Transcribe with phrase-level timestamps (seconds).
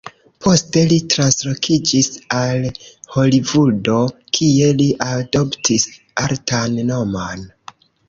[0.43, 2.09] Poste li translokiĝis
[2.39, 2.65] al
[3.17, 4.01] Holivudo,
[4.39, 5.89] kie li adoptis
[6.27, 7.51] artan nomon.